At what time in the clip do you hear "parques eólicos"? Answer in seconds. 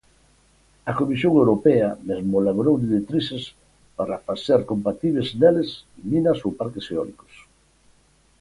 6.59-7.33